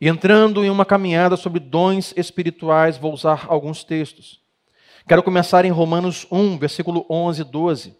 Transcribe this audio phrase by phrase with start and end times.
[0.00, 4.40] E entrando em uma caminhada sobre dons espirituais, vou usar alguns textos.
[5.06, 7.96] Quero começar em Romanos 1, versículo 11 e 12.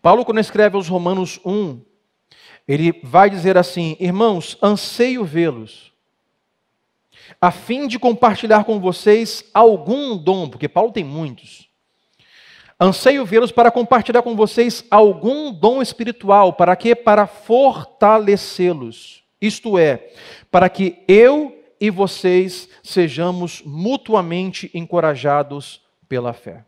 [0.00, 1.80] Paulo, quando escreve aos Romanos 1,
[2.66, 5.92] ele vai dizer assim: Irmãos, anseio vê-los,
[7.40, 11.68] a fim de compartilhar com vocês algum dom, porque Paulo tem muitos.
[12.80, 16.94] Anseio vê-los para compartilhar com vocês algum dom espiritual, para quê?
[16.94, 19.23] Para fortalecê-los.
[19.44, 20.10] Isto é,
[20.50, 26.64] para que eu e vocês sejamos mutuamente encorajados pela fé.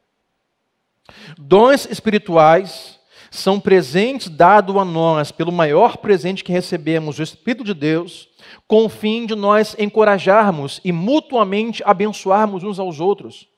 [1.39, 7.73] Dons espirituais são presentes dados a nós pelo maior presente que recebemos, o Espírito de
[7.75, 8.29] Deus,
[8.67, 13.49] com o fim de nós encorajarmos e mutuamente abençoarmos uns aos outros.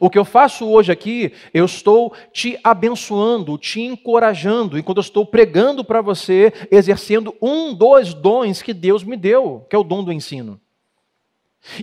[0.00, 5.26] O que eu faço hoje aqui, eu estou te abençoando, te encorajando, enquanto eu estou
[5.26, 10.02] pregando para você, exercendo um dos dons que Deus me deu, que é o dom
[10.02, 10.60] do ensino.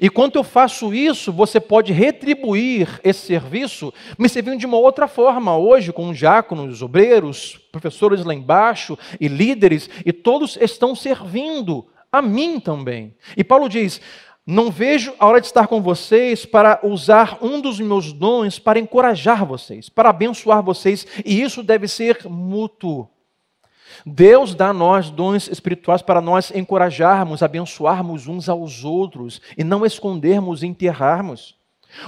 [0.02, 5.08] E quando eu faço isso, você pode retribuir esse serviço me servindo de uma outra
[5.08, 5.58] forma.
[5.58, 12.60] Hoje, com diáconos, obreiros, professores lá embaixo e líderes, e todos estão servindo a mim
[12.60, 13.14] também.
[13.36, 14.00] E Paulo diz:
[14.46, 18.78] Não vejo a hora de estar com vocês para usar um dos meus dons para
[18.78, 23.08] encorajar vocês, para abençoar vocês, e isso deve ser mútuo.
[24.06, 29.86] Deus dá a nós dons espirituais para nós encorajarmos, abençoarmos uns aos outros e não
[29.86, 31.56] escondermos e enterrarmos.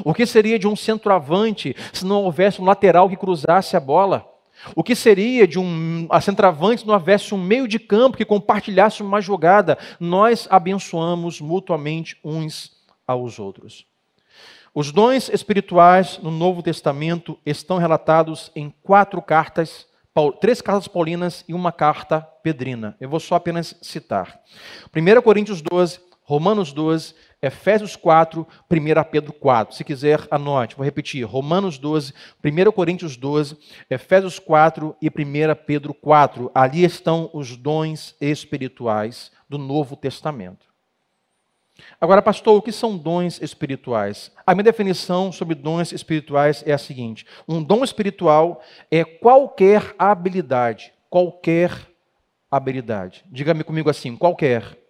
[0.04, 4.35] O que seria de um centroavante se não houvesse um lateral que cruzasse a bola?
[4.74, 9.04] O que seria de um centroavante se não houvesse um meio de campo que compartilhasse
[9.04, 9.78] uma jogada?
[10.00, 12.72] Nós abençoamos mutuamente uns
[13.06, 13.86] aos outros.
[14.74, 19.88] Os dons espirituais no Novo Testamento estão relatados em quatro cartas
[20.40, 22.96] três cartas paulinas e uma carta pedrina.
[23.02, 24.40] Eu vou só apenas citar.
[24.96, 29.76] 1 Coríntios 12, Romanos 12, Efésios 4, 1 Pedro 4.
[29.76, 30.76] Se quiser, anote.
[30.76, 31.24] Vou repetir.
[31.24, 33.58] Romanos 12, 1 Coríntios 12,
[33.90, 35.12] Efésios 4 e 1
[35.66, 36.52] Pedro 4.
[36.54, 40.76] Ali estão os dons espirituais do Novo Testamento.
[42.00, 44.32] Agora, pastor, o que são dons espirituais?
[44.46, 50.94] A minha definição sobre dons espirituais é a seguinte: um dom espiritual é qualquer habilidade,
[51.10, 51.72] qualquer
[52.50, 53.26] habilidade.
[53.30, 54.85] Diga-me comigo assim: qualquer.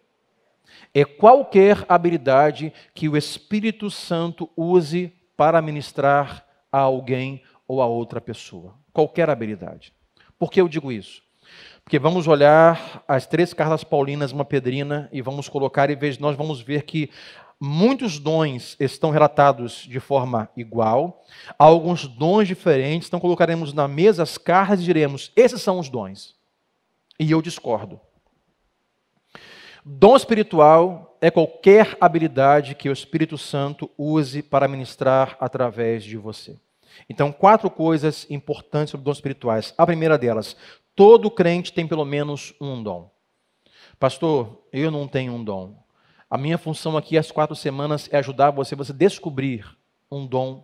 [0.93, 8.21] É qualquer habilidade que o Espírito Santo use para ministrar a alguém ou a outra
[8.21, 8.75] pessoa.
[8.93, 9.93] Qualquer habilidade.
[10.37, 11.21] Por que eu digo isso?
[11.83, 16.59] Porque vamos olhar as três cartas paulinas, uma pedrina, e vamos colocar, e nós vamos
[16.59, 17.09] ver que
[17.59, 21.23] muitos dons estão relatados de forma igual,
[21.57, 26.35] alguns dons diferentes, então colocaremos na mesa as cartas e diremos: esses são os dons.
[27.19, 27.99] E eu discordo.
[29.85, 36.57] Dom espiritual é qualquer habilidade que o Espírito Santo use para ministrar através de você.
[37.07, 39.73] Então, quatro coisas importantes sobre dons espirituais.
[39.77, 40.57] A primeira delas,
[40.95, 43.11] Todo crente tem pelo menos um dom.
[43.99, 45.75] Pastor, eu não tenho um dom.
[46.29, 49.77] A minha função aqui, às quatro semanas, é ajudar você, você descobrir
[50.09, 50.63] um dom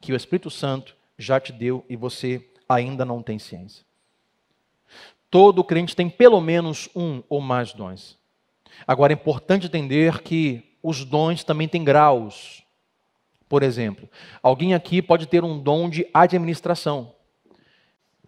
[0.00, 3.84] que o Espírito Santo já te deu e você ainda não tem ciência.
[5.30, 8.18] Todo crente tem pelo menos um ou mais dons.
[8.86, 12.62] Agora é importante entender que os dons também têm graus.
[13.48, 14.08] Por exemplo,
[14.42, 17.14] alguém aqui pode ter um dom de administração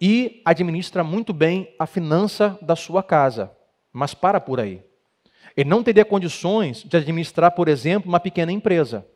[0.01, 3.53] e administra muito bem a finança da sua casa,
[3.93, 4.83] mas para por aí.
[5.57, 9.07] Ele não teria condições de administrar, por exemplo, uma pequena empresa.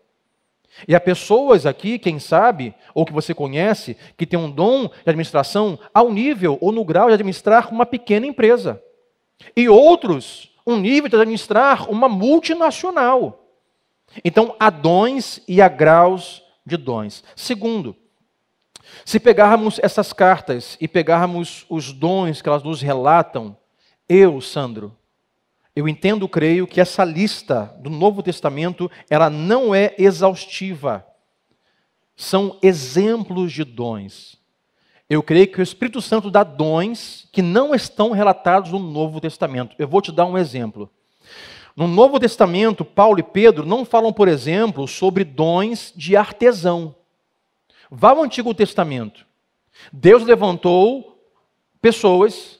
[0.86, 4.92] E há pessoas aqui, quem sabe, ou que você conhece, que tem um dom de
[5.06, 8.82] administração ao nível ou no grau de administrar uma pequena empresa.
[9.56, 13.44] E outros, um nível de administrar uma multinacional.
[14.24, 17.24] Então, há dons e há graus de dons.
[17.34, 17.96] Segundo,
[19.04, 23.56] se pegarmos essas cartas e pegarmos os dons que elas nos relatam,
[24.08, 24.96] eu, Sandro,
[25.74, 31.04] eu entendo, creio que essa lista do Novo Testamento, ela não é exaustiva.
[32.14, 34.38] São exemplos de dons.
[35.14, 39.76] Eu creio que o Espírito Santo dá dons que não estão relatados no Novo Testamento.
[39.78, 40.90] Eu vou te dar um exemplo.
[41.76, 46.96] No Novo Testamento, Paulo e Pedro não falam, por exemplo, sobre dons de artesão.
[47.88, 49.24] Vá ao Antigo Testamento.
[49.92, 51.16] Deus levantou
[51.80, 52.58] pessoas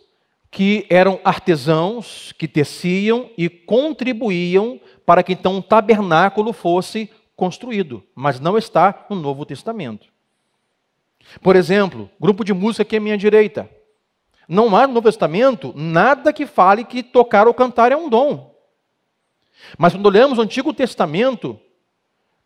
[0.49, 8.39] que eram artesãos, que teciam e contribuíam para que então um tabernáculo fosse construído, mas
[8.39, 10.14] não está no Novo Testamento.
[11.41, 13.69] Por exemplo, grupo de música aqui à minha direita.
[14.49, 18.55] Não há no Novo Testamento nada que fale que tocar ou cantar é um dom.
[19.79, 21.59] Mas quando olhamos o Antigo Testamento,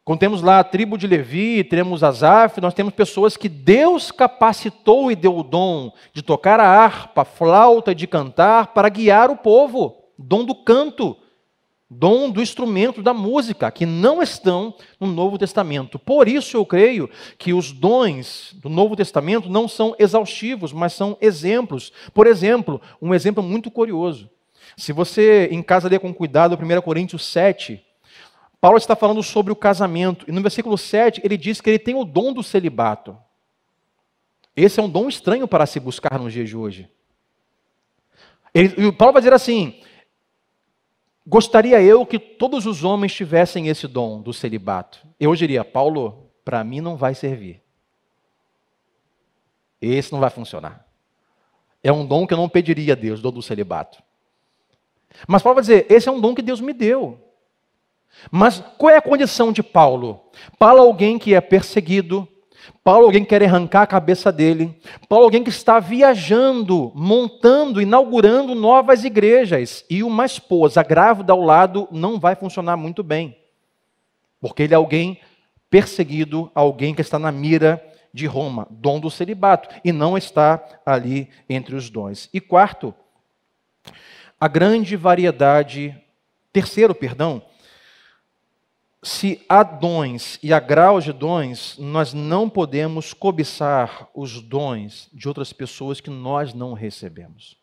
[0.05, 5.11] quando temos lá a tribo de Levi, temos Asaf, nós temos pessoas que Deus capacitou
[5.11, 10.05] e deu o dom de tocar a harpa, flauta, de cantar para guiar o povo,
[10.17, 11.17] dom do canto,
[11.91, 15.99] dom do instrumento da música, que não estão no Novo Testamento.
[15.99, 17.09] Por isso eu creio
[17.39, 21.93] que os dons do Novo Testamento não são exaustivos, mas são exemplos.
[22.13, 24.29] Por exemplo, um exemplo muito curioso.
[24.77, 27.83] Se você em casa ler com cuidado 1 Coríntios 7,
[28.61, 31.95] Paulo está falando sobre o casamento, e no versículo 7 ele diz que ele tem
[31.95, 33.17] o dom do celibato.
[34.55, 36.91] Esse é um dom estranho para se buscar nos dias de hoje.
[38.53, 39.81] Ele, Paulo vai dizer assim:
[41.29, 45.07] Gostaria eu que todos os homens tivessem esse dom do celibato.
[45.21, 47.63] Eu diria, Paulo, para mim não vai servir.
[49.79, 50.87] Esse não vai funcionar.
[51.85, 54.03] É um dom que eu não pediria a Deus, dom do celibato.
[55.27, 57.23] Mas Paulo vai dizer: esse é um dom que Deus me deu.
[58.31, 60.31] Mas qual é a condição de Paulo?
[60.59, 62.27] É alguém que é perseguido,
[62.83, 68.55] Paulo alguém que quer arrancar a cabeça dele, Paulo alguém que está viajando, montando, inaugurando
[68.55, 73.37] novas igrejas, e uma esposa grávida ao lado não vai funcionar muito bem,
[74.41, 75.21] porque ele é alguém
[75.71, 77.83] perseguido, alguém que está na mira
[78.13, 82.29] de Roma, dom do celibato, e não está ali entre os dons.
[82.33, 82.95] E quarto,
[84.41, 85.97] a grande variedade,
[86.53, 87.43] terceiro, perdão,
[89.03, 95.29] se há dons e há graus de dons, nós não podemos cobiçar os dons de
[95.29, 97.57] outras pessoas que nós não recebemos.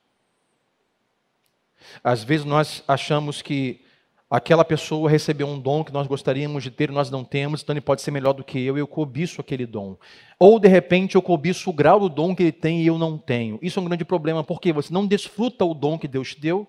[2.04, 3.82] Às vezes nós achamos que
[4.30, 7.74] aquela pessoa recebeu um dom que nós gostaríamos de ter e nós não temos, então
[7.74, 9.98] ele pode ser melhor do que eu, eu cobiço aquele dom.
[10.40, 13.18] Ou de repente eu cobiço o grau do dom que ele tem e eu não
[13.18, 13.60] tenho.
[13.62, 16.68] Isso é um grande problema, porque você não desfruta o dom que Deus te deu,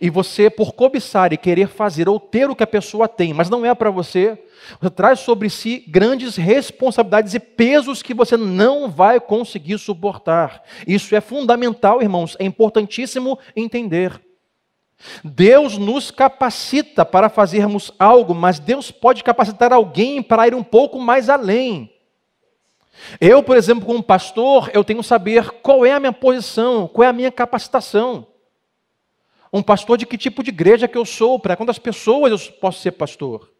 [0.00, 3.48] e você, por cobiçar e querer fazer ou ter o que a pessoa tem, mas
[3.48, 4.38] não é para você,
[4.80, 10.62] você traz sobre si grandes responsabilidades e pesos que você não vai conseguir suportar.
[10.86, 14.20] Isso é fundamental, irmãos, é importantíssimo entender.
[15.22, 20.98] Deus nos capacita para fazermos algo, mas Deus pode capacitar alguém para ir um pouco
[20.98, 21.92] mais além.
[23.20, 27.04] Eu, por exemplo, como pastor, eu tenho que saber qual é a minha posição, qual
[27.04, 28.26] é a minha capacitação.
[29.56, 31.38] Um pastor de que tipo de igreja que eu sou?
[31.38, 33.50] Para quantas pessoas eu posso ser pastor?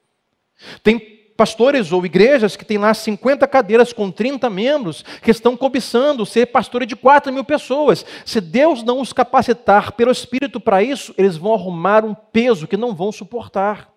[0.82, 0.98] Tem
[1.34, 6.46] pastores ou igrejas que têm lá 50 cadeiras com 30 membros que estão cobiçando ser
[6.46, 8.04] pastores de 4 mil pessoas.
[8.26, 12.76] Se Deus não os capacitar pelo Espírito para isso, eles vão arrumar um peso que
[12.76, 13.90] não vão suportar.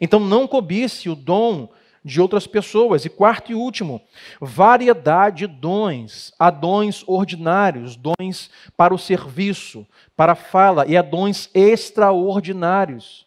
[0.00, 1.68] Então não cobice o dom
[2.04, 3.04] de outras pessoas.
[3.04, 4.00] E quarto e último,
[4.40, 6.32] variedade de dons.
[6.38, 13.26] Há dons ordinários, dons para o serviço, para a fala, e há dons extraordinários.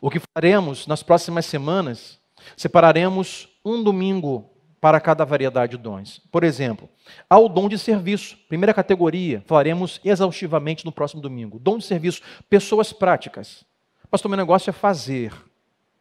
[0.00, 2.18] O que faremos nas próximas semanas,
[2.56, 4.50] separaremos um domingo
[4.80, 6.20] para cada variedade de dons.
[6.30, 6.88] Por exemplo,
[7.28, 11.58] há o dom de serviço, primeira categoria, falaremos exaustivamente no próximo domingo.
[11.58, 13.64] Dom de serviço, pessoas práticas.
[14.10, 15.32] Pastor, meu negócio é fazer,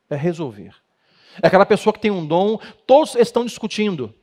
[0.10, 0.85] é resolver.
[1.42, 4.14] É aquela pessoa que tem um dom, todos estão discutindo.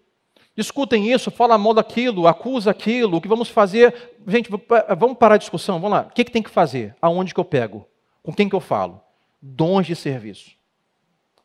[0.54, 4.12] Discutem isso, falam mal daquilo, acusa aquilo, o que vamos fazer?
[4.26, 4.50] Gente,
[4.98, 6.06] vamos parar a discussão, vamos lá.
[6.10, 6.94] O que, que tem que fazer?
[7.00, 7.86] Aonde que eu pego?
[8.22, 9.00] Com quem que eu falo?
[9.40, 10.50] Dons de serviço.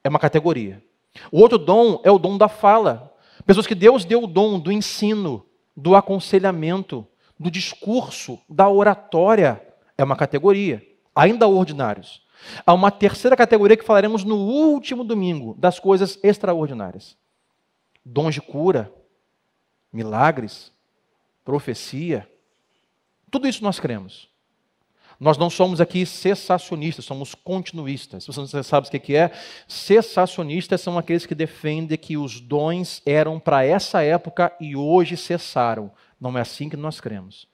[0.03, 0.83] É uma categoria.
[1.31, 3.13] O outro dom é o dom da fala.
[3.45, 5.45] Pessoas que Deus deu o dom do ensino,
[5.75, 7.07] do aconselhamento,
[7.39, 9.61] do discurso, da oratória.
[9.97, 10.85] É uma categoria.
[11.15, 12.21] Ainda ordinários.
[12.65, 17.17] Há uma terceira categoria que falaremos no último domingo, das coisas extraordinárias:
[18.05, 18.91] dons de cura,
[19.91, 20.71] milagres,
[21.43, 22.29] profecia.
[23.29, 24.29] Tudo isso nós cremos.
[25.19, 28.23] Nós não somos aqui cessacionistas, somos continuistas.
[28.23, 29.31] Se você sabe o que é,
[29.67, 35.91] cessacionistas são aqueles que defendem que os dons eram para essa época e hoje cessaram.
[36.21, 37.47] Não é assim que nós cremos.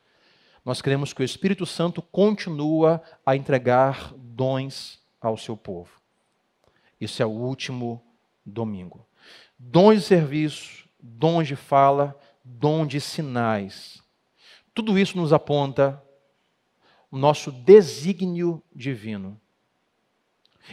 [0.65, 5.89] Nós cremos que o Espírito Santo continua a entregar dons ao seu povo.
[6.99, 8.03] Isso é o último
[8.45, 9.05] domingo.
[9.57, 14.01] Dons de serviço, dons de fala, dom de sinais.
[14.73, 16.01] Tudo isso nos aponta
[17.11, 19.39] o nosso desígnio divino.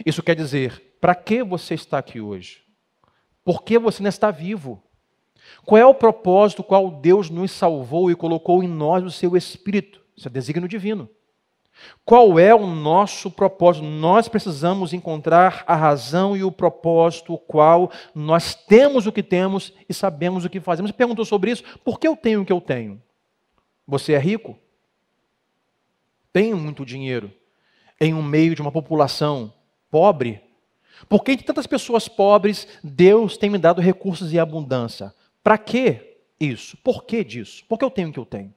[0.05, 2.63] Isso quer dizer, para que você está aqui hoje?
[3.43, 4.81] Por que você ainda está vivo?
[5.65, 10.01] Qual é o propósito qual Deus nos salvou e colocou em nós o seu Espírito?
[10.15, 11.09] Isso é desígnio divino.
[12.03, 13.85] Qual é o nosso propósito?
[13.85, 19.73] Nós precisamos encontrar a razão e o propósito, o qual nós temos o que temos
[19.87, 20.91] e sabemos o que fazemos.
[20.91, 23.01] Você perguntou sobre isso, por que eu tenho o que eu tenho?
[23.87, 24.57] Você é rico?
[26.33, 27.31] Tenho muito dinheiro.
[27.99, 29.53] em um meio de uma população
[29.91, 30.41] pobre?
[31.07, 35.13] Por que tantas pessoas pobres Deus tem me dado recursos em abundância?
[35.43, 36.77] Para que isso?
[36.77, 37.63] Por que disso?
[37.67, 38.53] Por que eu tenho o que eu tenho?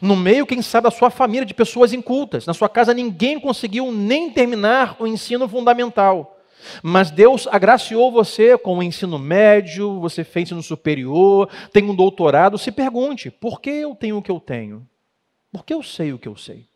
[0.00, 2.46] No meio, quem sabe, da sua família, de pessoas incultas.
[2.46, 6.38] Na sua casa, ninguém conseguiu nem terminar o ensino fundamental.
[6.82, 12.56] Mas Deus agraciou você com o ensino médio, você fez ensino superior, tem um doutorado.
[12.56, 14.86] Se pergunte: por que eu tenho o que eu tenho?
[15.52, 16.66] Por que eu sei o que eu sei?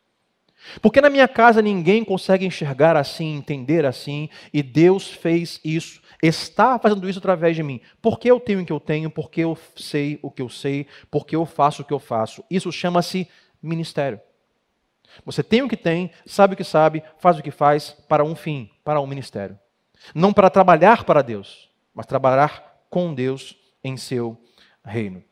[0.82, 6.78] Porque na minha casa ninguém consegue enxergar assim, entender assim, e Deus fez isso, está
[6.78, 7.80] fazendo isso através de mim.
[8.02, 11.36] Porque eu tenho o que eu tenho, porque eu sei o que eu sei, porque
[11.36, 12.44] eu faço o que eu faço.
[12.50, 13.28] Isso chama-se
[13.62, 14.20] ministério.
[15.24, 18.34] Você tem o que tem, sabe o que sabe, faz o que faz para um
[18.34, 19.58] fim, para um ministério.
[20.14, 24.36] Não para trabalhar para Deus, mas trabalhar com Deus em seu
[24.84, 25.22] reino.